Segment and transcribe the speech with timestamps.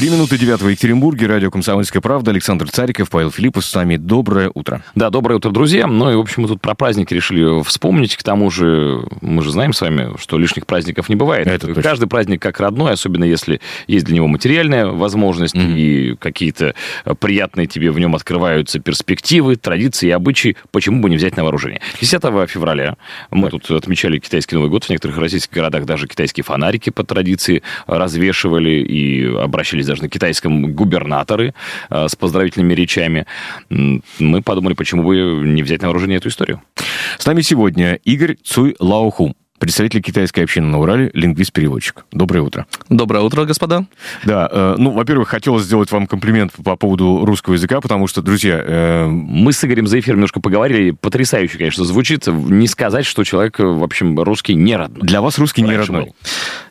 [0.00, 1.26] Три минуты девятого в Екатеринбурге.
[1.26, 2.30] Радио «Комсомольская правда».
[2.30, 3.98] Александр Цариков, Павел Филиппов с нами.
[3.98, 4.82] Доброе утро.
[4.94, 5.86] Да, доброе утро, друзья.
[5.86, 8.16] Ну и, в общем, мы тут про праздники решили вспомнить.
[8.16, 11.46] К тому же, мы же знаем с вами, что лишних праздников не бывает.
[11.46, 11.82] Это точно.
[11.82, 15.76] Каждый праздник как родной, особенно если есть для него материальная возможность Мгм.
[15.76, 16.74] и какие-то
[17.18, 20.56] приятные тебе в нем открываются перспективы, традиции и обычаи.
[20.70, 21.82] Почему бы не взять на вооружение?
[22.00, 22.96] 10 февраля
[23.30, 24.84] мы тут отмечали китайский Новый год.
[24.84, 30.72] В некоторых российских городах даже китайские фонарики по традиции развешивали и обращались даже на китайском
[30.72, 31.54] губернаторы
[31.90, 33.26] э, с поздравительными речами.
[33.68, 36.62] Мы подумали, почему бы не взять на вооружение эту историю.
[37.18, 42.04] С нами сегодня Игорь Цуй Лаоху, представитель китайской общины на Урале, лингвист-переводчик.
[42.10, 42.66] Доброе утро.
[42.88, 43.84] Доброе утро, господа.
[44.24, 48.60] Да, э, ну, во-первых, хотелось сделать вам комплимент по поводу русского языка, потому что, друзья,
[48.66, 50.90] э, Мы с Игорем за эфир немножко поговорили.
[50.92, 52.26] Потрясающе, конечно, звучит.
[52.26, 55.06] Не сказать, что человек, в общем, русский не родной.
[55.06, 56.06] для вас русский не родной.
[56.06, 56.14] был.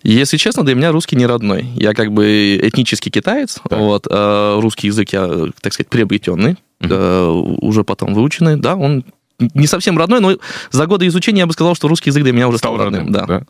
[0.03, 1.65] Если честно, для меня русский не родной.
[1.75, 3.77] Я как бы этнический китаец, Так.
[3.79, 5.27] вот, а русский язык я,
[5.61, 6.91] так сказать, приобретенный, Мгм.
[6.91, 7.27] э,
[7.61, 9.03] уже потом выученный, да, он
[9.39, 10.37] не совсем родной, но
[10.71, 13.11] за годы изучения я бы сказал, что русский язык для меня уже стал, родным.
[13.11, 13.43] Да.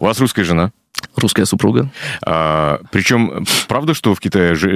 [0.00, 0.72] У вас русская жена.
[1.16, 1.90] Русская супруга.
[2.24, 4.74] А, причем, правда, что в Китае же, э,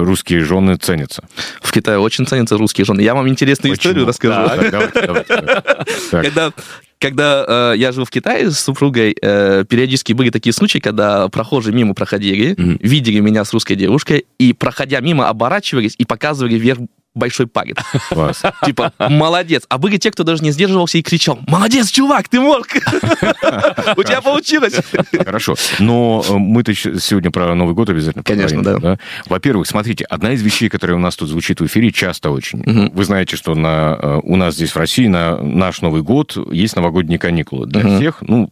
[0.00, 1.22] э, русские жены ценятся?
[1.60, 3.00] В Китае очень ценятся русские жены.
[3.00, 4.30] Я вам интересную историю Почему?
[4.32, 4.48] расскажу.
[4.48, 5.74] Так, давайте, давайте, давайте.
[6.10, 6.52] Когда,
[6.98, 11.72] когда э, я жил в Китае с супругой, э, периодически были такие случаи, когда прохожие
[11.74, 12.78] мимо проходили, Мгм.
[12.82, 16.80] видели меня с русской девушкой, и, проходя мимо, оборачивались и показывали вверх
[17.14, 17.76] большой палец.
[18.08, 18.42] Класс.
[18.64, 19.64] Типа, молодец.
[19.68, 22.66] А были те, кто даже не сдерживался и кричал, молодец, чувак, ты мог.
[23.96, 24.74] У тебя получилось.
[25.12, 25.54] Хорошо.
[25.78, 30.68] Но э, мы-то сегодня про Новый год обязательно Конечно, поговорим, Во-первых, смотрите, одна из вещей,
[30.68, 32.90] которая у нас тут звучит в эфире часто очень.
[32.92, 36.76] Вы знаете, что на, э, у нас здесь в России на наш Новый год есть
[36.76, 37.66] новогодние каникулы.
[37.66, 38.50] Для всех, ну,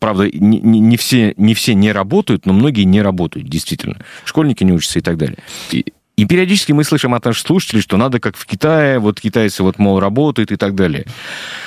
[0.00, 3.98] Правда, не, не- не все, не все не работают, но многие не работают, действительно.
[4.24, 5.36] Школьники не учатся и так далее.
[5.72, 5.84] И,
[6.20, 9.78] и периодически мы слышим от наших слушателей, что надо как в Китае, вот китайцы вот,
[9.78, 11.06] мол, работают и так далее.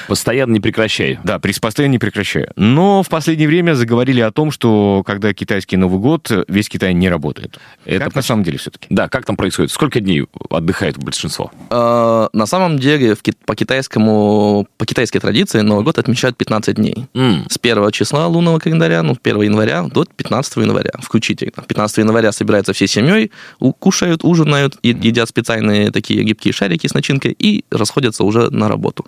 [0.08, 1.18] Постоянно не прекращай.
[1.24, 2.52] Да, постоянно не прекращая.
[2.56, 7.10] Но в последнее время заговорили о том, что когда китайский Новый год, весь Китай не
[7.10, 7.58] работает.
[7.84, 8.86] Это как на самом деле все-таки?
[8.92, 9.72] Да, как там происходит?
[9.72, 11.52] Сколько дней отдыхает большинство?
[11.72, 17.08] Э, На самом деле, в по китайскому, по китайской традиции Новый год отмечают 15 дней.
[17.50, 21.64] С 1 числа лунного календаря, ну, 1 января до 15 января включительно.
[21.68, 23.32] 15 января собираются всей семьей,
[23.80, 29.06] кушают, ужинают, едят специальные такие гибкие шарики с начинкой и расходятся уже на работу.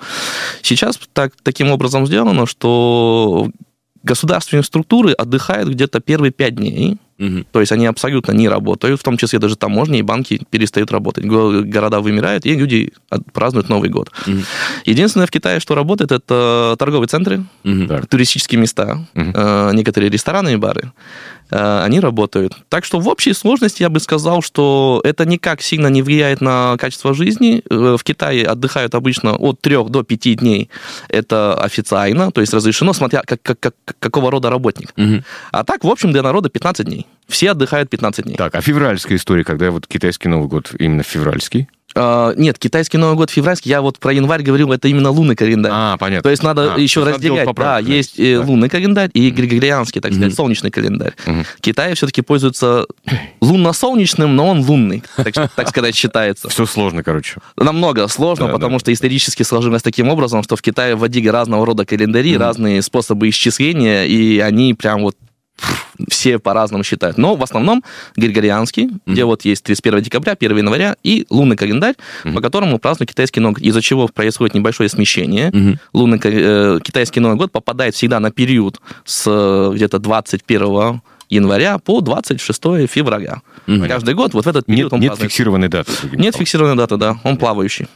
[0.61, 3.49] Сейчас так, таким образом сделано, что
[4.03, 7.45] государственные структуры отдыхают где-то первые 5 дней, мгм.
[7.51, 11.25] то есть они абсолютно не работают, в том числе даже таможни и банки перестают работать.
[11.25, 12.91] Го- Города вымирают, и люди
[13.33, 14.11] празднуют Новый год.
[14.27, 14.43] Мгм.
[14.85, 17.43] Единственное в Китае, что работает, это торговые центры.
[17.63, 18.05] Так.
[18.07, 20.91] туристические места, э, некоторые рестораны и бары.
[21.51, 22.53] Э, Они работают.
[22.69, 26.75] Так что в общей сложности я бы сказал, что это никак сильно не влияет на
[26.79, 27.61] качество жизни.
[27.69, 30.69] Э, В Китае отдыхают обычно от 3 до 5 дней.
[31.09, 34.93] Это официально, то есть разрешено, смотря как, как- как- какого рода работник.
[34.95, 35.23] Мгм.
[35.51, 37.05] А так, в общем, для народа 15 дней.
[37.27, 38.35] Все отдыхают 15 дней.
[38.35, 41.67] Так, а февральская история, когда вот китайский Новый год именно февральский?
[41.97, 45.71] А, нет, китайский Новый год февральский, я вот про январь говорил, это именно лунный календарь.
[45.73, 46.23] А, понятно.
[46.23, 47.47] То есть надо А, еще разделять.
[47.55, 48.45] Да, есть э, да.
[48.45, 50.35] лунный календарь и григорианский, так сказать, Мгм.
[50.35, 51.13] солнечный календарь.
[51.25, 51.45] Мгм.
[51.61, 52.85] Китай все-таки пользуется
[53.41, 56.49] лунно-солнечным, но он лунный, так, так сказать, считается.
[56.49, 57.37] Все сложно, короче.
[57.55, 58.79] Намного сложно, Да, потому да.
[58.79, 64.03] что исторически сложилось таким образом, что в Китае вводили разного рода календари, разные способы исчисления,
[64.05, 65.15] и они прям вот
[66.09, 67.17] все по-разному считают.
[67.17, 67.83] Но в основном
[68.15, 73.39] григорианский, где вот есть 31 декабря, 1 января, и лунный календарь, по которому празднуют китайский
[73.39, 75.49] Новый год, из-за чего происходит небольшое смещение.
[75.53, 75.79] Мгм.
[75.93, 82.01] Лунный э, китайский Новый год попадает всегда на период с э, где-то 21 января по
[82.01, 83.41] 26 февраля.
[83.67, 83.87] Мгм.
[83.87, 85.31] Каждый год вот в этот период Нет, он нет празднует.
[85.31, 85.91] фиксированной даты.
[86.13, 87.87] Нет фиксированной даты, да, он плавающий.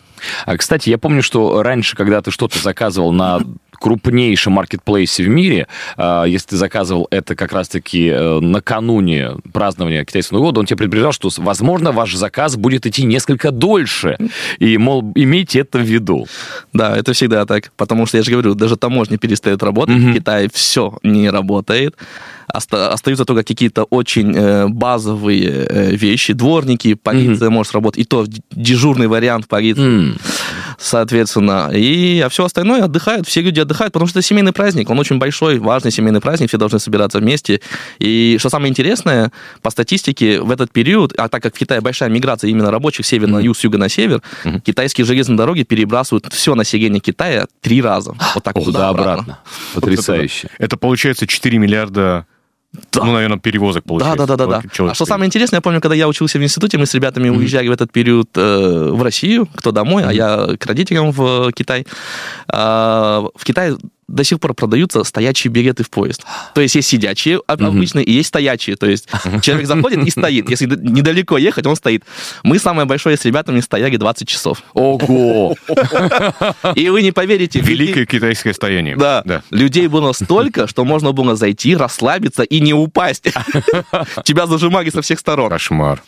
[0.46, 3.40] А, кстати, я помню, что раньше, когда ты что-то заказывал на
[3.80, 5.68] крупнейшем маркетплейсе в мире,
[5.98, 11.12] а, если ты заказывал это как раз-таки э, накануне празднования китайского года, он тебе предупреждал,
[11.12, 14.18] что, возможно, ваш заказ будет идти несколько дольше.
[14.60, 16.28] И, мол, имейте это в виду.
[16.74, 20.12] Да, это всегда так, потому что, я же говорю, даже таможня перестает работать, Мгм.
[20.12, 21.96] в Китае все не работает,
[22.52, 28.26] Оста- остаются только какие-то очень э, базовые э, вещи, дворники, полиция может работать, и то
[28.52, 29.84] дежурный вариант полиции.
[29.84, 30.18] М,
[30.80, 31.70] соответственно.
[31.74, 35.18] И а все остальное отдыхают, все люди отдыхают, потому что это семейный праздник, он очень
[35.20, 37.62] большой, важный семейный праздник, все должны собираться вместе.
[38.00, 39.32] И что самое интересное,
[39.62, 43.28] по статистике, в этот период, а так как в Китае большая миграция именно рабочих север
[43.28, 44.62] на юг, с юга на север, mm-hmm.
[44.62, 48.16] китайские железные дороги перебрасывают все население Китая три раза.
[48.34, 49.40] Вот так туда-обратно.
[49.74, 50.48] Потрясающе.
[50.56, 52.26] Это, это получается 4 миллиарда
[52.92, 53.04] да.
[53.04, 54.28] Ну, наверное, перевозок получается.
[54.28, 54.92] Да, да, да, да.
[54.92, 57.38] А что самое интересное, я помню, когда я учился в институте, мы с ребятами mm-hmm.
[57.38, 60.10] уезжали в этот период э, в Россию, кто домой, mm-hmm.
[60.10, 61.88] а я к родителям в Китай.
[62.48, 63.76] А, в Китае
[64.10, 66.24] до сих пор продаются стоячие билеты в поезд.
[66.54, 68.76] То есть есть сидячие обычные и есть стоячие.
[68.76, 69.08] То есть
[69.42, 70.50] человек заходит и стоит.
[70.50, 72.04] Если недалеко ехать, он стоит.
[72.44, 74.64] Мы самое большое с ребятами стояли 20 часов.
[74.74, 75.56] Ого!
[76.76, 77.60] И вы не поверите.
[77.60, 78.96] Великое китайское стояние.
[78.96, 79.24] Да.
[79.52, 83.24] Людей было столько, что можно было зайти, расслабиться и не упасть.
[84.24, 85.50] Тебя зажимали со всех сторон.
[85.50, 86.02] Кошмар.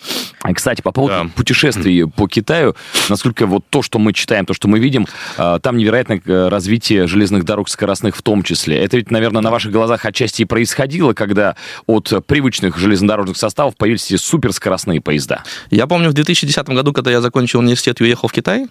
[0.53, 2.75] Кстати, по поводу путешествий по Китаю,
[3.09, 5.07] насколько вот то, что мы читаем, то, что мы видим,
[5.37, 8.77] а, там невероятное э, развитие железных дорог скоростных скоростных в том числе.
[8.77, 11.55] Это ведь, наверное, на ваших глазах отчасти и происходило, когда
[11.87, 15.43] от привычных железнодорожных составов появились эти суперскоростные поезда.
[15.69, 18.67] Я помню, в 2010 году, когда я закончил университет и уехал в Китай,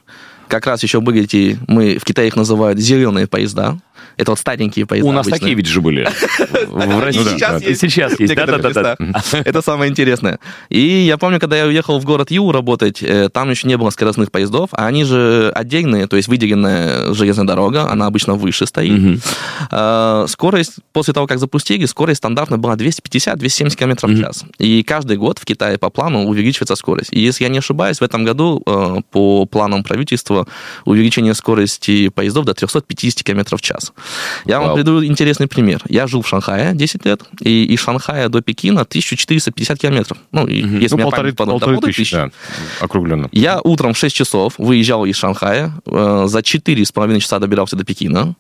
[0.49, 3.79] как раз еще были эти, мы в Китае их называют зеленые поезда.
[4.21, 5.09] Это вот старенькие поезда.
[5.09, 5.39] У нас обычно.
[5.39, 6.09] такие ведь же были.
[6.69, 7.81] В России сейчас есть.
[7.81, 8.13] Сейчас.
[9.33, 10.39] Это самое интересное.
[10.69, 13.91] И я помню, когда я уехал в город Ю работать, э, там еще не было
[13.91, 19.21] скоростных поездов, а они же отдельные, то есть выделенная железная дорога, она обычно выше стоит.
[19.71, 24.45] А, скорость, после того, как запустили, скорость стандартно была 250-270 км в час.
[24.59, 27.13] И каждый год в Китае по плану увеличивается скорость.
[27.13, 30.47] И если я не ошибаюсь, в этом году э, по планам правительства
[30.85, 33.93] увеличение скорости поездов до 350 км в час.
[34.45, 35.83] Я вам приведу интересный пример.
[35.89, 40.19] Я жил в Шанхае 10 лет, и из Шанхая до Пекина 1450 километров.
[40.33, 40.51] Ну, угу.
[40.51, 42.17] если ну, полторы, полторы тысячи, тысячи.
[42.17, 42.31] Да,
[42.81, 43.29] округленно.
[43.33, 48.35] Я утром в 6 часов выезжал из Шанхая, э, за 4,5 часа добирался до Пекина,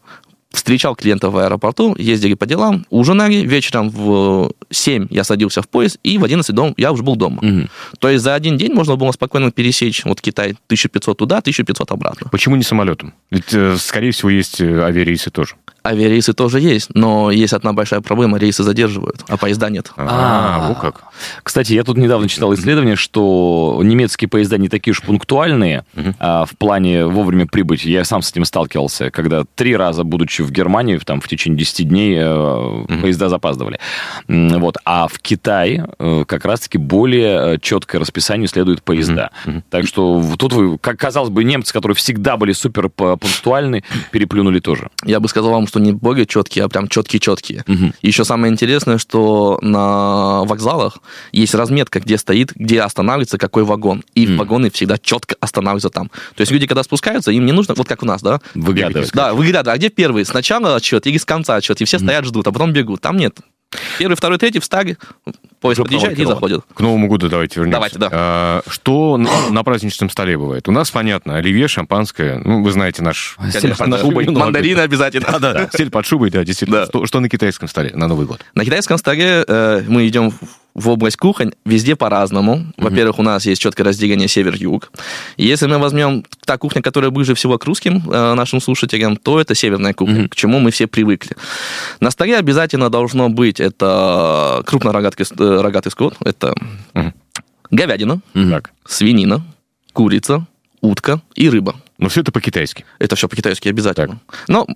[0.53, 5.99] встречал клиентов в аэропорту, ездили по делам, ужинали, вечером в 7 я садился в поезд,
[6.03, 7.39] и в 11 дом, я уже был дома.
[7.43, 7.69] Угу.
[7.99, 12.29] То есть за один день можно было спокойно пересечь вот Китай 1500 туда, 1500 обратно.
[12.31, 13.15] Почему не самолетом?
[13.31, 15.55] Ведь, э, скорее всего, есть э, авиарейсы тоже.
[15.85, 19.93] Авиарейсы тоже есть, но есть одна большая проблема, рейсы задерживают, а поезда нет.
[19.97, 21.03] А, вот как.
[21.43, 25.85] Кстати, я тут недавно читал исследование, что немецкие поезда не такие уж пунктуальные
[26.19, 27.85] а, в плане вовремя прибыть.
[27.85, 31.89] Я сам с этим сталкивался, когда три раза, будучи в Германии, там, в течение 10
[31.89, 33.79] дней э, поезда запаздывали.
[34.29, 34.77] Вот.
[34.85, 39.31] А в Китае э, как раз-таки более э, четкое расписание следует поезда.
[39.71, 44.91] Так что тут вы, как казалось бы, немцы, которые всегда были супер пунктуальны, переплюнули тоже.
[45.05, 47.65] Я бы сказал вам, что не боги четкие, а прям четкие-четкие.
[47.67, 47.93] Угу.
[48.03, 50.99] Еще самое интересное, что на вокзалах
[51.33, 54.03] есть разметка, где стоит, где останавливается какой вагон.
[54.15, 54.37] И угу.
[54.39, 56.11] вагоны всегда четко останавливаются там.
[56.35, 58.41] То есть люди, когда спускаются, им не нужно, вот как у нас, да?
[58.55, 59.13] Выглядывать.
[59.13, 59.77] Да, выглядывать.
[59.77, 60.25] А где первый?
[60.25, 61.81] Сначала отчет или с конца отчет?
[61.81, 62.05] И все угу.
[62.05, 63.01] стоят, ждут, а потом бегут.
[63.01, 63.39] Там нет.
[63.99, 64.97] Первый, второй, третий встали,
[65.61, 66.63] поезд Уже подъезжает и заходит.
[66.75, 67.77] К Новому году давайте вернемся.
[67.77, 68.09] Давайте, да.
[68.13, 70.69] А, что на, на праздничном столе бывает?
[70.69, 72.41] У нас, понятно, оливье, шампанское.
[72.45, 73.37] Ну, вы знаете наш...
[73.51, 74.27] Стиль под шубой.
[74.27, 75.29] Мандарины обязательно.
[75.33, 75.69] Да, да, да.
[75.73, 76.81] Стиль под шубой, да, действительно.
[76.81, 76.87] Да.
[76.87, 78.45] Что, что на китайском столе на Новый год?
[78.55, 80.33] На китайском столе э, мы идем
[80.75, 82.67] в область кухонь везде по-разному.
[82.77, 84.93] Во-первых, у нас есть четкое разделение север-юг.
[85.37, 89.55] Если мы возьмем та кухня, которая ближе всего к русским э, нашим слушателям, то это
[89.55, 90.29] северная кухня, mm-hmm.
[90.29, 91.37] к чему мы все привыкли.
[92.01, 96.55] На столе обязательно должно быть это крупнорогатый э, рогатый скот, это
[96.95, 97.13] mm-hmm.
[97.71, 98.67] говядина, mm-hmm.
[98.87, 99.43] свинина,
[99.93, 100.47] курица,
[100.81, 101.77] утка и рыба.
[101.99, 102.85] Но все это по-китайски.
[102.99, 104.21] Это все по-китайски обязательно.
[104.27, 104.45] Так.
[104.49, 104.67] Но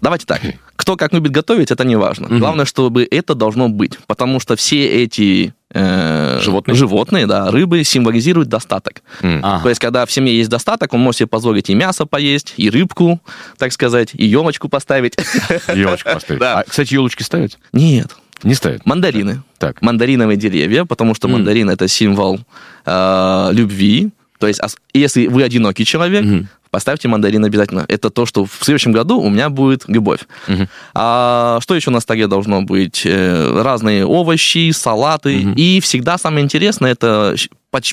[0.00, 0.40] Давайте так.
[0.80, 2.26] Кто как любит готовить, это не важно.
[2.26, 2.38] Угу.
[2.38, 3.98] Главное, чтобы это должно быть.
[4.06, 6.74] Потому что все эти э, животные.
[6.74, 9.02] животные, да, рыбы символизируют достаток.
[9.20, 9.62] Mm.
[9.62, 12.70] То есть, когда в семье есть достаток, он может себе позволить и мясо поесть, и
[12.70, 13.20] рыбку,
[13.58, 15.16] так сказать, и елочку поставить.
[15.68, 16.40] Елочку поставить.
[16.40, 16.60] Да.
[16.60, 17.58] А, кстати, елочки ставят?
[17.74, 18.16] Нет.
[18.42, 18.86] Не ставят?
[18.86, 19.42] Мандарины.
[19.58, 19.82] Так.
[19.82, 21.32] Мандариновые деревья, потому что mm.
[21.32, 22.40] мандарин это символ
[22.86, 24.08] э, любви.
[24.38, 24.62] То есть,
[24.94, 27.84] если вы одинокий человек, mm поставьте мандарин обязательно.
[27.88, 30.20] Это то, что в следующем году у меня будет любовь.
[30.48, 30.68] Угу.
[30.94, 33.02] А что еще на столе должно быть?
[33.04, 35.40] Э, разные овощи, салаты.
[35.40, 35.52] Угу.
[35.56, 37.34] И всегда самое интересное это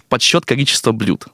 [0.09, 1.27] подсчет количества блюд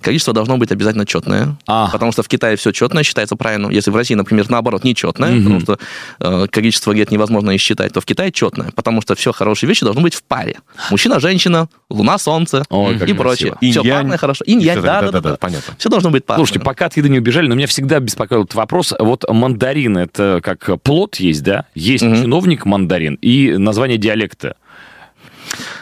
[0.00, 1.88] количество должно быть обязательно четное, а.
[1.90, 3.70] потому что в Китае все четное считается правильно.
[3.70, 5.38] Если в России, например, наоборот, нечетное, угу.
[5.42, 5.78] потому что
[6.20, 10.02] э, количество лет невозможно считать, то в Китае четное, потому что все хорошие вещи должны
[10.02, 10.58] быть в паре.
[10.90, 13.54] Мужчина, женщина, луна, солнце Ой, и прочее.
[13.60, 14.44] Инь, все парное хорошо.
[14.46, 15.74] Инь-янь, да, да, да, да, понятно.
[15.78, 16.40] Все должно быть парное.
[16.40, 18.94] Слушайте, пока от еды не убежали, но меня всегда беспокоил этот вопрос.
[18.98, 21.66] Вот мандарин, это как плод есть, да?
[21.74, 22.16] Есть угу.
[22.16, 24.56] чиновник мандарин и название диалекта.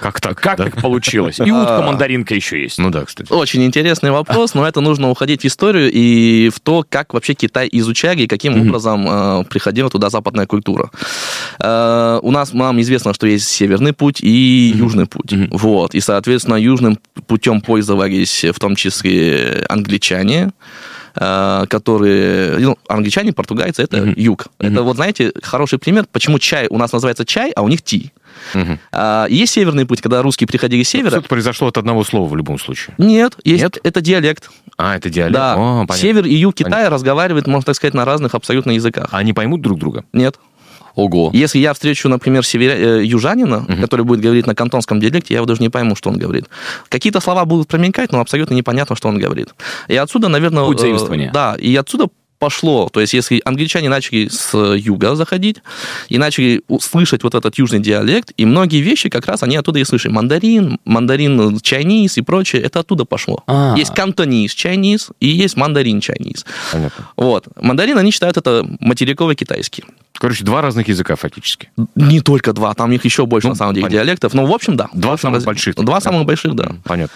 [0.00, 0.40] Как так?
[0.40, 0.64] Как да?
[0.64, 1.38] так получилось?
[1.38, 2.78] И утка-мандаринка еще есть.
[2.78, 3.32] Ну да, кстати.
[3.32, 7.68] Очень интересный вопрос, но это нужно уходить в историю и в то, как вообще Китай
[7.72, 10.90] изучали и каким образом э, приходила туда западная культура.
[11.60, 15.32] Э, у нас нам известно, что есть северный путь и южный путь.
[15.50, 15.94] Вот.
[15.94, 20.52] И, соответственно, южным путем пользовались в том числе англичане,
[21.18, 22.58] которые...
[22.58, 24.46] Ну, англичане, португальцы, это юг.
[24.58, 28.12] Это вот, знаете, хороший пример, почему чай у нас называется чай, а у них ти.
[28.92, 31.10] А, есть северный путь, когда русские приходили с севера.
[31.10, 32.94] Что-то произошло от одного слова в любом случае.
[32.98, 33.78] Нет, есть Нет?
[33.82, 34.50] это диалект.
[34.76, 35.34] А, это диалект.
[35.34, 35.96] Да, О, понятно.
[35.96, 39.08] север и юг Китая разговаривают, можно так сказать, на разных абсолютно языках.
[39.12, 40.04] Они поймут друг друга?
[40.12, 40.38] Нет.
[40.98, 41.30] Ого.
[41.32, 42.74] Если я встречу, например, северя...
[42.74, 46.18] э, южанина, который будет говорить на кантонском диалекте, я его даже не пойму, что он
[46.18, 46.46] говорит.
[46.88, 49.54] Какие-то слова будут промелькать, но абсолютно непонятно, что он говорит.
[49.86, 50.64] И отсюда, наверное...
[50.64, 51.30] Путь э, заимствования.
[51.32, 52.88] Да, и отсюда пошло.
[52.92, 55.58] То есть, если англичане начали с юга заходить
[56.08, 59.84] и начали слышать вот этот южный диалект, и многие вещи как раз они оттуда и
[59.84, 60.12] слышали.
[60.12, 63.42] Мандарин, мандарин чайниз и прочее, это оттуда пошло.
[63.46, 63.74] А.
[63.76, 66.44] Есть кантонис чайниз и есть мандарин чайниз.
[66.72, 67.08] Понятно.
[67.16, 67.46] Вот.
[67.60, 69.84] Мандарин, они считают это материковый китайский.
[70.14, 71.70] Короче, два разных языка фактически.
[71.94, 74.04] Не только два, там их еще больше, Ну, на самом деле, понятно.
[74.04, 74.34] диалектов.
[74.34, 74.88] Но, в общем, да.
[74.92, 75.76] Два общем, самых раз- больших.
[75.76, 76.72] Два самых больших, да.
[76.84, 77.14] Понятно.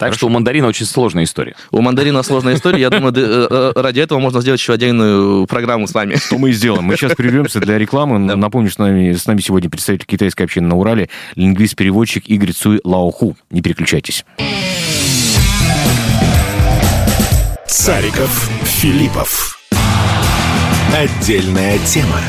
[0.00, 1.54] Так что у мандарина очень сложная история.
[1.70, 2.80] У мандарина сложная история.
[2.80, 6.16] Я думаю, д- э, э, ради этого можно сделать еще отдельную программу с вами.
[6.16, 6.84] Что мы и сделаем.
[6.84, 8.18] Мы сейчас прервемся для рекламы.
[8.18, 12.80] Напомню, что с нами, с нами сегодня представитель китайской общины на Урале, лингвист-переводчик Игорь Цуй
[12.82, 13.36] Лаоху.
[13.50, 14.24] Не переключайтесь.
[17.66, 19.58] Цариков, Филиппов.
[20.96, 22.20] Отдельная тема.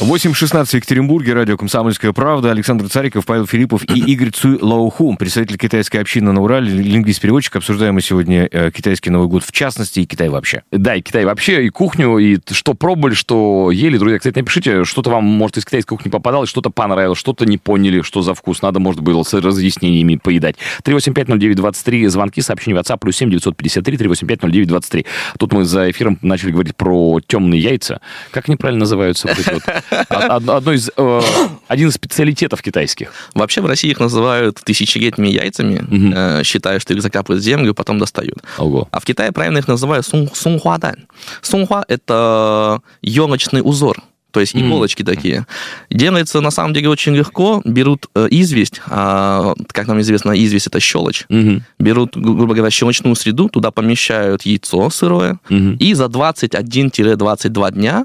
[0.00, 2.50] 8.16 в Екатеринбурге, радио «Комсомольская правда».
[2.50, 7.54] Александр Цариков, Павел Филиппов и Игорь Цуй Лауху, представитель китайской общины на Урале, лингвист-переводчик.
[7.54, 10.64] Обсуждаем мы сегодня э, китайский Новый год в частности и Китай вообще.
[10.72, 13.96] Да, и Китай вообще, и кухню, и что пробовали, что ели.
[13.96, 18.02] Друзья, кстати, напишите, что-то вам, может, из китайской кухни попадалось, что-то понравилось, что-то не поняли,
[18.02, 18.62] что за вкус.
[18.62, 20.56] Надо, может, было с разъяснениями поедать.
[20.82, 25.06] 3850923, звонки, сообщения WhatsApp, плюс 7 953 3850923.
[25.38, 28.00] Тут мы за эфиром начали говорить про темные яйца.
[28.32, 29.32] Как они правильно называются?
[30.08, 31.20] Одно из, э,
[31.68, 33.12] один из специалитетов китайских.
[33.34, 37.98] Вообще в России их называют тысячелетними яйцами, э, считая, что их закапывают в землю потом
[37.98, 38.42] достают.
[38.90, 41.06] А в Китае правильно их называют сун, сунхуадан.
[41.42, 44.02] Сунхуа– это елочный узор.
[44.34, 45.46] То есть иголочки такие.
[45.90, 47.62] Делается на самом деле очень легко.
[47.64, 51.24] Берут э, известь, а, как нам известно, известь это щелочь.
[51.28, 51.62] Мгм.
[51.78, 55.76] Берут, гру- грубо говоря, щелочную среду, туда помещают яйцо сырое, Мгм.
[55.76, 58.04] и за 21-22 дня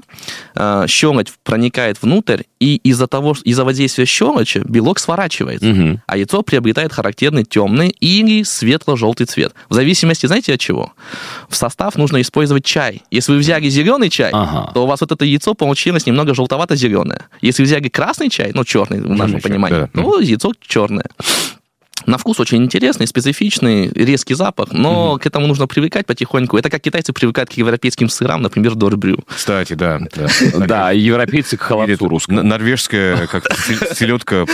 [0.54, 6.02] э, щелочь проникает внутрь, и из-за того, из-за воздействия щелочи белок сворачивается, Мгм.
[6.06, 9.52] а яйцо приобретает характерный темный или светло-желтый цвет.
[9.68, 10.92] В зависимости, знаете, от чего?
[11.48, 13.02] В состав нужно использовать чай.
[13.10, 14.70] Если вы взяли зеленый чай, Ага.
[14.74, 17.26] то у вас вот это яйцо получилось немного желтовато-зеленое.
[17.40, 20.02] Если взяли красный чай, ну, черный в нашем понимании, да.
[20.02, 21.06] то яйцо черное.
[22.06, 26.56] На вкус очень интересный, специфичный, резкий запах, но к этому нужно привыкать потихоньку.
[26.56, 29.18] Это как китайцы привыкают к европейским сырам, например, дорбрю.
[29.26, 30.00] Кстати, да.
[30.66, 32.42] Да, европейцы к холодцу русскому.
[32.42, 33.52] Норвежская, как
[33.94, 34.46] селедка.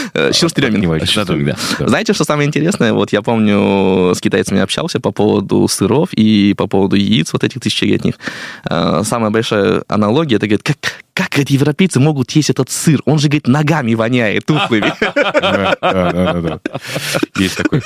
[1.79, 1.87] Да.
[1.87, 2.93] Знаете, что самое интересное?
[2.93, 7.61] Вот я помню, с китайцами общался по поводу сыров и по поводу яиц вот этих
[7.61, 8.15] тысячелетних.
[8.69, 10.63] Э, Самая большая аналогия, это говорит,
[11.17, 13.01] как, говорит, европейцы могут есть этот сыр?
[13.07, 14.93] Он же, говорит, ногами воняет, тухлыми.
[17.41, 17.81] Есть такой.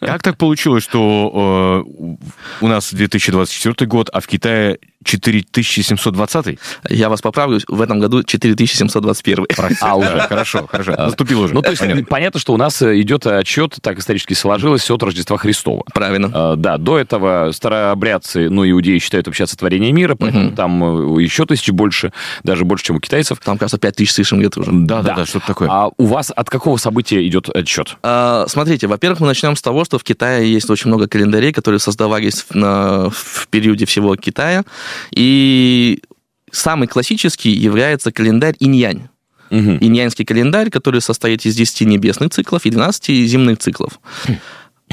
[0.00, 2.16] Как так получилось, что э,
[2.60, 6.58] у нас 2024 год, а в Китае 4720?
[6.90, 9.46] Я вас поправлю, в этом году 4721.
[9.80, 10.92] А, уже, хорошо, хорошо.
[10.92, 11.54] Наступил уже.
[11.54, 12.04] Ну, то есть Понятно.
[12.04, 15.84] понятно, что у нас э, идет отчет, так исторически сложилось, от Рождества Христова.
[15.92, 16.30] Правильно.
[16.34, 21.44] Э, Да, до этого старообрядцы, ну, иудеи считают вообще сотворение мира, поэтому там э, еще
[21.46, 22.12] тысячи больше,
[22.44, 23.38] даже больше, чем у китайцев.
[23.44, 24.70] Там, кажется, 5000 с лишним лет уже.
[24.72, 25.68] Да, да, да, что-то такое.
[25.70, 27.96] А у вас от какого события идет отчет?
[28.02, 31.78] А, Смотрите, во-первых, мы начнем с того, что в Китае есть очень много календарей, которые
[31.80, 34.64] создавались на- в периоде всего Китая.
[35.12, 36.02] И
[36.50, 39.08] самый классический является календарь инь-янь.
[39.50, 39.78] Мгм.
[39.80, 44.00] Иньянский календарь, который состоит из 10 небесных циклов и 12 земных циклов.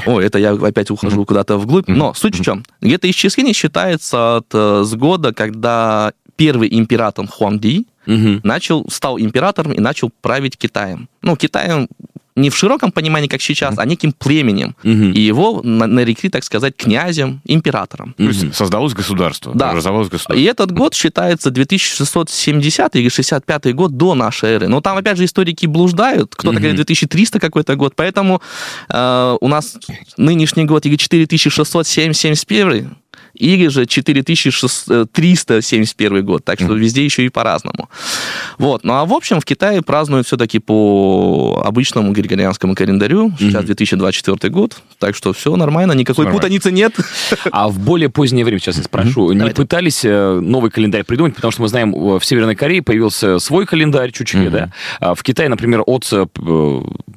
[0.06, 1.88] Ой, это я опять ухожу куда-то вглубь.
[1.88, 2.64] Но суть в чем?
[2.80, 8.40] Где-то исчисление считается от, э, с года, когда первый император Хуанди Мгм.
[8.44, 11.08] начал, стал императором и начал править Китаем.
[11.22, 11.86] Ну, Китаем
[12.36, 14.74] не в широком понимании, как сейчас, а неким племенем.
[14.82, 15.12] Мгм.
[15.12, 18.14] И его на- нарекли, так сказать, князем, императором.
[18.16, 19.70] То есть создалось государство, Да.
[19.70, 20.34] образовалось государство.
[20.34, 24.68] И этот год считается 2670 или 65 год до нашей эры.
[24.68, 26.34] Но там, опять же, историки блуждают.
[26.34, 27.94] Кто-то говорит 2300 какой-то год.
[27.96, 28.40] Поэтому
[28.88, 29.76] э, у нас
[30.16, 32.96] нынешний год или 4671,
[33.40, 36.44] или же 4371 год.
[36.44, 37.88] Так что везде еще и по-разному.
[38.58, 38.84] Вот.
[38.84, 43.32] Ну а в общем в Китае празднуют все-таки по обычному григорианскому календарю.
[43.38, 46.42] Сейчас 2024 год, так что все нормально, никакой Нормально.
[46.42, 46.94] путаницы нет.
[47.52, 51.52] А в более позднее время, сейчас я спрошу, не пытались э, новый календарь придумать, потому
[51.52, 54.70] что мы знаем, э, в Северной Корее появился свой календарь чуть-чуть, да?
[55.00, 56.26] А в Китае, например, от э,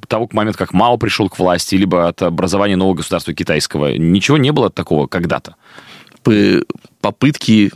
[0.08, 4.51] того момента, как Мао пришел к власти, либо от образования нового государства китайского, ничего не
[4.51, 5.56] было такого когда-то?
[7.01, 7.72] Попытки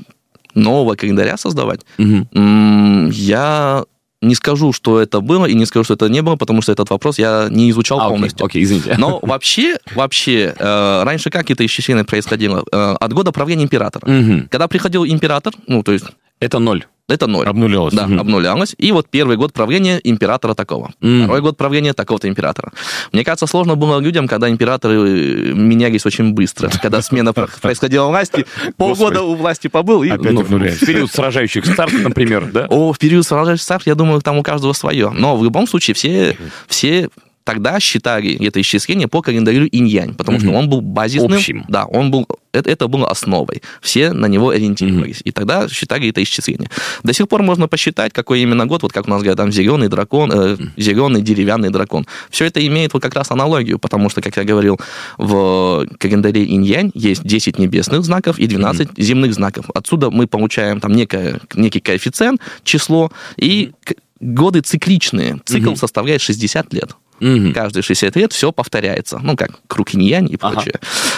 [0.56, 1.82] нового календаря создавать.
[1.98, 3.84] М, Я
[4.22, 6.90] не скажу, что это было, и не скажу, что это не было, потому что этот
[6.90, 8.46] вопрос я не изучал А, окей, полностью.
[8.46, 8.96] окей, извините.
[8.98, 12.64] Но вообще, вообще, э, раньше как это исчисление происходило?
[12.72, 14.10] Э, от года правления императора.
[14.10, 14.48] Мгм.
[14.50, 16.06] Когда приходил император, ну, то есть
[16.40, 16.86] Это ноль.
[17.10, 17.48] Это ноль.
[17.48, 17.94] Обнулялось.
[17.94, 18.76] Да, обнулялось.
[18.78, 20.92] И вот первый год правления императора такого.
[21.00, 21.24] Мгм.
[21.24, 22.74] Второй год правления такого-то императора.
[23.14, 26.70] Мне кажется, сложно было людям, когда императоры э, менялись очень быстро.
[26.82, 28.46] Когда смена про- происходила власти,
[28.76, 30.10] полгода у власти побыл и...
[30.10, 30.42] Опять ну.
[30.44, 32.68] В период сражающих царств, например, да?
[32.70, 35.10] О, в период сражающихся царств, я думаю, там у каждого свое.
[35.12, 36.38] Но в любом случае все,
[36.68, 37.10] все
[37.48, 40.56] тогда считали это исчисление по календарю инь-янь, потому что Мгм.
[40.58, 41.34] он был базисным.
[41.34, 41.64] Общим.
[41.70, 43.62] Да, он был, это, это было основой.
[43.82, 45.22] Все на него ориентировались.
[45.28, 46.70] И тогда считали это исчисление.
[47.04, 49.88] До сих пор можно посчитать, какой именно год, вот как у нас говорят, там зеленый
[49.88, 52.06] дракон, э, зеленый деревянный дракон.
[52.30, 54.78] Все это имеет вот как раз аналогию, потому что, как я говорил,
[55.18, 59.66] в календаре инь-янь есть 10 небесных знаков и 12 земных знаков.
[59.74, 63.72] Отсюда мы получаем там некое, некий коэффициент, число, и
[64.20, 65.40] годы цикличные.
[65.46, 65.76] Цикл Мгм.
[65.76, 66.96] составляет 60 лет.
[67.20, 67.54] Мгм.
[67.54, 69.20] Каждые 60 лет все повторяется.
[69.22, 70.54] Ну, как круг инь-янь и Ага.
[70.56, 70.76] прочее.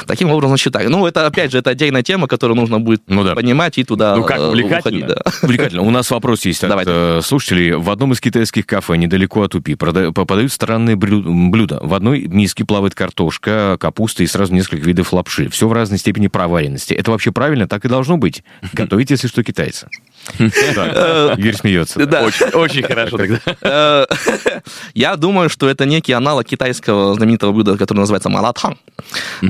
[0.07, 0.89] Таким образом считаю.
[0.89, 3.35] Ну, это, опять же, это отдельная тема, которую нужно будет Ну да.
[3.35, 4.79] понимать и туда Ну как, э, увлекательно.
[4.79, 5.31] уходить, да.
[5.43, 5.81] Увлекательно.
[5.83, 6.91] У нас вопрос есть от Давайте.
[6.93, 7.73] э, слушателей.
[7.73, 11.79] В одном из китайских кафе недалеко от Упи прода- подают странные блюда.
[11.81, 15.49] В одной миске плавает картошка, капуста и сразу несколько видов лапши.
[15.49, 16.93] Все в разной степени проваренности.
[16.93, 17.67] Это вообще правильно?
[17.67, 18.43] Так и должно быть.
[18.73, 19.87] Готовить, если что, китайцы.
[20.37, 21.35] Да.
[21.37, 21.99] Игорь смеется.
[22.53, 23.39] Очень, хорошо тогда.
[23.61, 24.05] Э,
[24.93, 28.77] Я думаю, что это некий аналог китайского знаменитого блюда, которое называется малатан.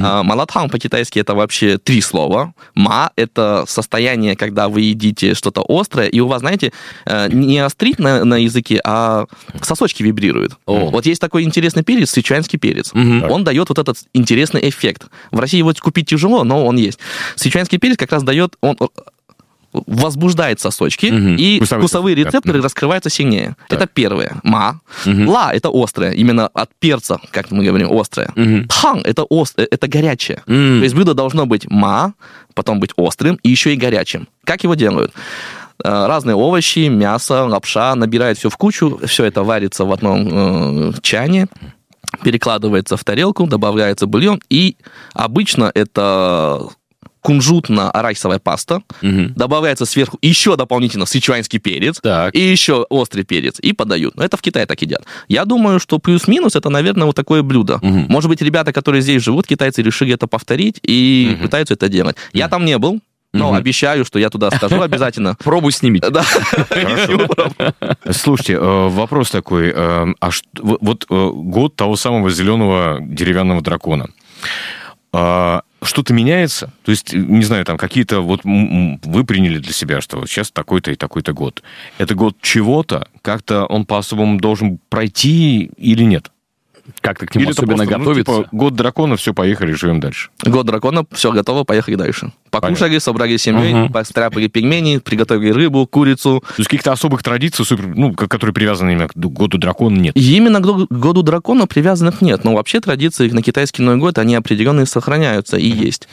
[0.02, 2.54] А, Малатан по-китайски это вообще три слова.
[2.76, 6.72] Ма– это состояние, когда вы едите что-то острое, и у вас, знаете,
[7.06, 9.26] э, не острит на, на языке, а
[9.62, 10.54] сосочки вибрируют.
[10.66, 10.90] О.
[10.90, 12.92] Вот есть такой интересный перец, сычуанский перец.
[12.94, 15.08] Он дает вот этот интересный эффект.
[15.32, 17.00] В России его купить тяжело, но он есть.
[17.36, 18.86] Сычуанский перец как раз дает, он э,
[19.74, 21.36] возбуждает сосочки, Мгм.
[21.36, 22.30] и Вкусовые вкусовые сосочки, да.
[22.30, 23.56] рецепторы раскрываются сильнее.
[23.68, 23.80] Так.
[23.80, 24.40] Это первое.
[24.44, 24.80] Ма.
[25.06, 25.28] Мгм.
[25.28, 28.32] Ла– это острое, именно от перца, как мы говорим, острое.
[28.36, 28.68] Мгм.
[28.68, 29.54] Тхан– это, ост...
[29.58, 30.42] это горячее.
[30.48, 30.80] М.
[30.80, 32.14] То есть блюдо должно быть ма,
[32.54, 34.28] потом быть острым и еще и горячим.
[34.44, 35.14] Как его делают?
[35.84, 40.94] Э, Разные овощи, мясо, лапша, набирают все в кучу, все это варится в одном э,
[41.02, 41.48] чане,
[42.24, 44.76] перекладывается в тарелку, добавляется бульон, и
[45.14, 46.68] обычно это
[47.30, 49.34] кунжутно-арахисовая паста, Мгм.
[49.36, 52.36] добавляется сверху еще дополнительно сычуанский перец, Так.
[52.36, 54.16] и еще острый перец, и подают.
[54.16, 55.04] Но это в Китае так едят.
[55.28, 57.80] Я думаю, что плюс-минус это, наверное, вот такое блюдо.
[57.82, 58.06] Мгм.
[58.10, 61.44] Может быть, ребята, которые здесь живут, китайцы, решили это повторить и Мгм.
[61.44, 62.16] пытаются это делать.
[62.34, 63.00] Я там не был,
[63.34, 63.58] но Мгм.
[63.58, 65.36] обещаю, что я туда схожу обязательно.
[65.44, 66.10] Пробуй снимите.
[66.10, 66.24] Да.
[68.12, 69.72] Слушайте, э, вопрос такой.
[69.76, 70.48] э, А что-
[70.82, 74.08] вот- э, год того самого зеленого деревянного дракона.
[75.82, 76.74] Что-то меняется?
[76.84, 78.22] То есть, не знаю, там какие-то...
[78.22, 81.64] Вот вы приняли для себя, что сейчас такой-то и такой-то год.
[81.98, 83.08] Это год чего-то?
[83.22, 86.32] Как-то он по-особому должен пройти или нет?
[87.02, 88.34] Как-то к нему Или особенно просто, ну, готовиться.
[88.44, 90.30] типа, год дракона, все, поехали, живем дальше.
[90.46, 92.32] Год дракона, все готово, поехали дальше.
[92.52, 93.92] Покушали, собрали семьей, Мгм.
[93.94, 96.42] постряпали пельмени, приготовили рыбу, курицу.
[96.48, 100.16] То есть каких-то особых традиций, супер, ну, ко- которые привязаны именно к году дракона, нет.
[100.18, 102.44] И именно к году- году дракона привязанных нет.
[102.44, 106.08] Но вообще традиции на китайский Новый год, они определенные сохраняются и есть.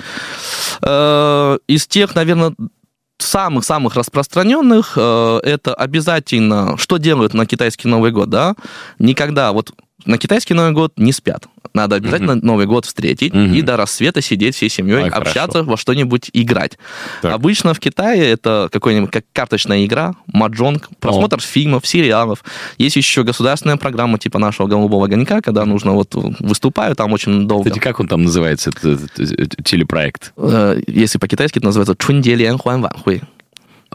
[0.82, 2.54] Э, Из тех, наверное,
[3.18, 8.54] самых-самых распространенных, э, это обязательно, что делают на китайский Новый год, да?
[8.98, 9.70] Никогда, вот
[10.06, 11.46] на китайский Новый год не спят.
[11.74, 13.52] Надо обязательно Новый год встретить Мгм.
[13.52, 16.78] и до рассвета сидеть всей семьей, Ой, общаться, во что-нибудь играть.
[17.22, 17.34] Так.
[17.34, 22.42] Обычно в Китае это какой-нибудь как карточная игра, маджонг, просмотр фильмов, сериалов.
[22.78, 27.64] Есть еще государственная программа типа нашего «Голубого огонька», когда нужно вот выступаю там очень долго.
[27.68, 28.84] Кстати, как он там называется, этот,
[29.18, 30.32] этот, этот телепроект?
[30.36, 33.22] Э, Если по-китайски, это называется «Чунде Лиан Хуан Ван Хуй».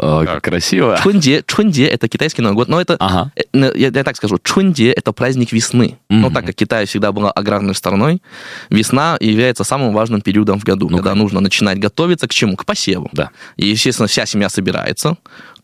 [0.01, 0.99] Как красиво.
[1.03, 3.31] Чунде, Чунде это китайский Новый год, но это Ага.
[3.35, 5.97] Э, ну, Я, я так скажу, Чунде– это праздник весны.
[6.09, 6.33] Но Мгм.
[6.33, 8.21] так как Китай всегда была аграрной страной,
[8.69, 12.55] весна является самым важным периодом в году, Ну, когда нужно начинать готовиться к чему?
[12.55, 13.09] К посеву.
[13.13, 13.29] Да.
[13.57, 15.17] И, естественно, вся семья собирается,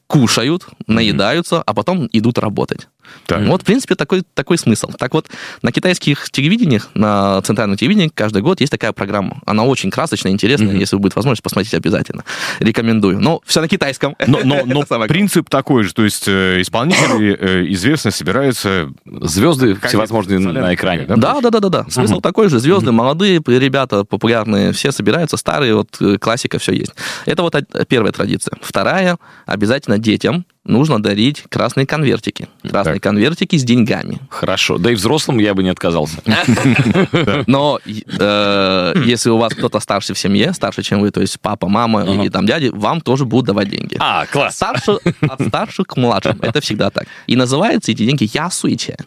[0.07, 2.87] кушают, наедаются, а потом идут работать.
[3.25, 3.45] Так.
[3.45, 4.91] Вот, в принципе, такой, такой смысл.
[4.97, 5.27] Так вот,
[5.61, 9.41] на китайских телевидениях, на центральном телевидении каждый год есть такая программа.
[9.45, 10.69] Она очень красочная, интересная.
[10.69, 10.79] Мгм.
[10.79, 12.23] Если будет возможность, посмотрите обязательно.
[12.59, 13.19] Рекомендую.
[13.19, 14.15] Но все на китайском.
[14.25, 19.89] Но, но, но принцип такой же, то есть э, исполнители э, известно собираются Звезды Как
[19.89, 21.05] всевозможные это, на экране.
[21.05, 21.15] да?
[21.15, 21.85] Да, да, да, да, да.
[21.89, 22.59] Смысл такой же.
[22.59, 26.93] Звезды, молодые ребята, популярные, все собираются, старые, вот э, классика, все есть.
[27.25, 27.55] Это вот
[27.87, 28.57] первая традиция.
[28.61, 32.47] Вторая, обязательно детям нужно дарить красные конвертики.
[32.61, 33.03] Красные Так.
[33.03, 34.19] конвертики с деньгами.
[34.29, 34.77] Хорошо.
[34.77, 36.17] Да и взрослым я бы не отказался.
[37.47, 41.67] Но э, если у вас кто-то старше в семье, старше, чем вы, то есть папа,
[41.67, 43.97] мама или там дяди, вам тоже будут давать деньги.
[43.99, 44.61] А, класс.
[44.61, 46.37] От старших к младшим.
[46.41, 47.05] Это всегда так.
[47.27, 48.97] И называются эти деньги ясуиче.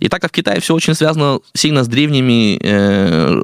[0.00, 3.42] И так как в Китае все очень связано сильно с древними э,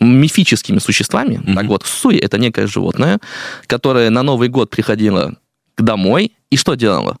[0.00, 3.18] мифическими существами, так вот, суй это некое животное,
[3.66, 5.34] которое на Новый год приходило
[5.78, 7.16] домой и что делало?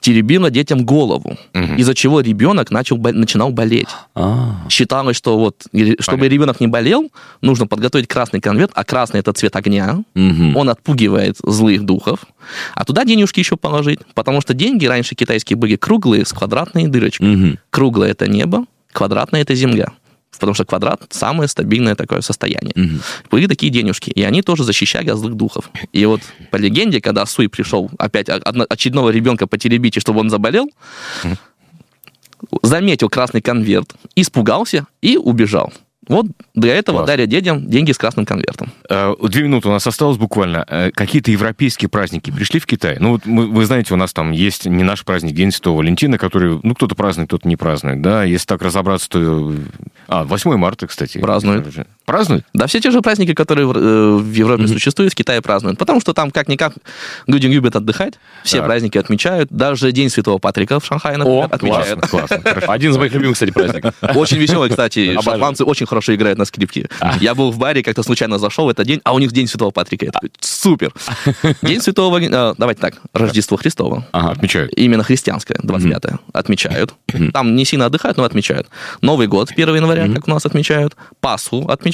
[0.00, 1.76] Теребило детям голову, Мгм.
[1.76, 3.88] из-за чего ребенок начал, начинал болеть.
[4.14, 6.24] А, Считалось, что вот, чтобы Понятно.
[6.24, 7.10] ребенок не болел,
[7.40, 10.56] нужно подготовить красный конверт, а красный это цвет огня, мгм.
[10.58, 12.18] он отпугивает злых духов,
[12.74, 17.28] а туда денежки еще положить, потому что деньги раньше китайские были круглые, с квадратной дырочкой.
[17.28, 17.58] Мгм.
[17.70, 19.88] Круглое это небо, квадратное это земля.
[20.38, 22.72] Потому что квадрат самое стабильное такое состояние.
[22.74, 23.00] Мгм.
[23.30, 25.70] Были такие денежки, и они тоже защищали от злых духов.
[25.92, 26.20] И вот
[26.50, 30.70] по легенде, когда Суй пришел опять очередного ребенка потеребить, и чтобы он заболел,
[32.62, 35.72] заметил красный конверт, испугался и убежал.
[36.08, 37.06] Вот для этого Класс.
[37.08, 38.70] дарят детям деньги с красным конвертом.
[38.88, 40.64] Э, Две минуты у нас осталось буквально.
[40.68, 42.96] Э, Какие-то европейские праздники пришли в Китай?
[43.00, 46.18] Ну, вот мы- вы знаете, у нас там есть не наш праздник, День Святого Валентина,
[46.18, 48.24] который, ну, кто-то празднует, кто-то не празднует, да?
[48.24, 49.52] Если так разобраться, то...
[49.52, 49.56] э,
[50.08, 51.18] А, 8 марта, кстати.
[51.18, 51.66] Празднуют.
[52.04, 52.44] Празднуют?
[52.52, 55.78] Да, все те же праздники, которые в, э, Европе существуют, в Китае празднуют.
[55.78, 56.74] Потому что там, как-никак,
[57.26, 58.66] люди любят отдыхать, все Так.
[58.66, 59.48] праздники отмечают.
[59.50, 62.00] Даже День Святого Патрика в Шанхае, например, О, отмечают.
[62.06, 62.66] Классно, хорошо.
[62.70, 63.94] Один из моих любимых, кстати, праздников.
[64.14, 65.14] Очень веселый, кстати.
[65.22, 66.88] Шотландцы очень хорошо играют на скрипке.
[67.20, 69.70] Я был в баре, как-то случайно зашел в этот день, а у них День Святого
[69.70, 70.12] Патрика.
[70.40, 70.92] Супер.
[71.62, 72.20] День Святого...
[72.20, 74.06] Э, Давайте так, Рождество Христово.
[74.12, 74.32] Ага.
[74.32, 74.72] Отмечают.
[74.74, 76.94] Именно христианское, 25-е, отмечают.
[77.32, 78.68] Там не сильно отдыхают, но отмечают.
[79.00, 80.96] Новый год 1 января, как у нас отмечают.
[81.20, 81.93] Пасху отмечают.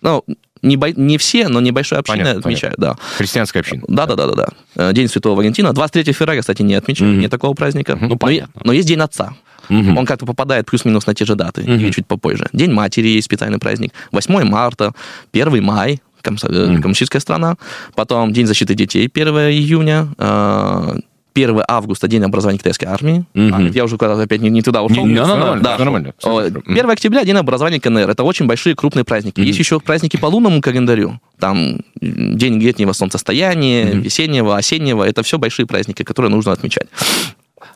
[0.00, 0.24] Ну,
[0.62, 2.96] не, бо- не все, но небольшая община Понятно, отмечают, да.
[3.16, 3.82] Христианская община.
[3.88, 4.48] Да, да, да, да, да.
[4.76, 5.72] Э, День Святого Валентина.
[5.72, 7.20] 23 февраля, кстати, не отмечают, Мгм.
[7.22, 7.96] нет такого праздника.
[8.00, 8.60] Ну, но, е- понятно.
[8.64, 9.34] но есть День Отца.
[9.68, 9.98] Мгм.
[9.98, 11.74] Он как-то попадает плюс-минус на те же даты, Мгм.
[11.74, 12.48] или чуть попозже.
[12.52, 13.92] День матери есть специальный праздник.
[14.12, 14.92] 8 марта,
[15.30, 16.82] 1 май, комсо- э, Мгм.
[16.82, 17.56] коммунистическая страна.
[17.94, 20.08] Потом День защиты детей 1 июня.
[20.18, 20.98] э,
[21.34, 23.24] 1 августа, День образования китайской армии.
[23.34, 23.54] Мгм.
[23.54, 25.06] А, я уже куда-то опять не, не туда ушел.
[25.06, 25.78] Не- не, нормально, да.
[25.78, 26.12] нормально.
[26.18, 26.62] всё О, хорошо.
[26.66, 28.10] 1 октября День образования КНР.
[28.10, 29.40] Это очень большие крупные праздники.
[29.40, 31.20] Есть еще праздники по лунному календарю.
[31.38, 35.04] Там День летнего солнцестояния, весеннего, осеннего.
[35.04, 36.88] Это все большие праздники, которые нужно отмечать.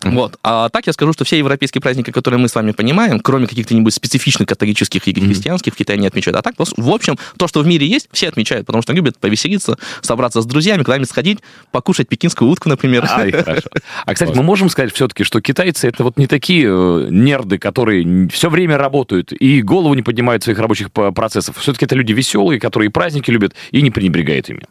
[0.05, 0.39] Вот.
[0.43, 3.95] А так я скажу, что все европейские праздники, которые мы с вами понимаем, кроме каких-то-нибудь
[3.95, 6.37] специфичных католических или христианских, в Китае не отмечают.
[6.37, 9.79] А так, в общем, то, что в мире есть, все отмечают, потому что любят повеселиться,
[10.01, 11.39] собраться с друзьями, куда-нибудь сходить,
[11.71, 13.07] покушать пекинскую утку, например.
[13.11, 13.69] Ай, хорошо.
[14.05, 18.29] А, кстати, мы можем сказать все-таки, что китайцы это вот не такие э, нерды, которые
[18.29, 21.57] все время работают и голову не поднимают своих рабочих процессов.
[21.59, 24.63] Все-таки это люди веселые, которые и праздники любят и не пренебрегают ими.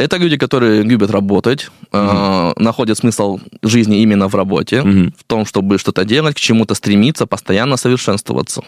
[0.00, 5.12] Это люди, которые любят работать, э, находят смысл жизни именно в работе, Мгм.
[5.18, 8.62] в том, чтобы что-то делать, к чему-то стремиться, постоянно совершенствоваться.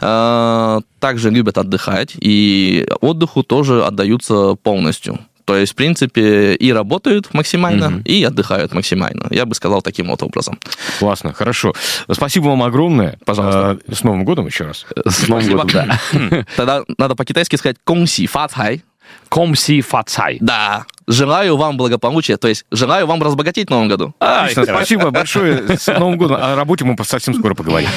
[0.00, 5.18] Э, также любят отдыхать, и отдыху тоже отдаются полностью.
[5.46, 8.02] То есть, в принципе, и работают максимально, Мгм.
[8.02, 9.26] и отдыхают максимально.
[9.30, 10.58] Я бы сказал таким вот образом.
[11.00, 11.72] Классно, хорошо.
[12.12, 13.18] Спасибо вам огромное.
[13.24, 13.78] Пожалуйста.
[13.88, 14.86] А, С Новым годом еще раз.
[15.06, 15.62] С Новым Спасибо.
[15.62, 15.88] годом,
[16.30, 16.44] да.
[16.56, 18.82] Тогда надо по-китайски сказать «конси фацай».
[19.28, 20.38] Комси фацай.
[20.40, 24.14] Да, желаю вам благополучия, то есть желаю вам разбогатеть в новом году.
[24.18, 25.78] Отлично, спасибо большое.
[25.78, 26.38] С Новым годом.
[26.40, 27.88] О работе мы совсем скоро поговорим.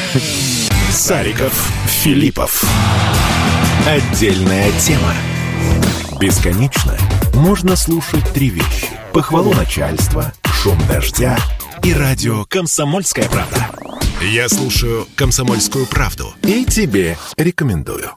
[0.91, 1.53] Сариков,
[1.87, 2.63] Филиппов.
[3.87, 5.13] Отдельная тема.
[6.19, 6.95] Бесконечно
[7.33, 8.87] можно слушать три вещи.
[9.11, 11.37] Похвалу начальства, шум дождя
[11.83, 13.69] и радио «Комсомольская правда».
[14.21, 18.11] Я слушаю «Комсомольскую правду» и тебе рекомендую.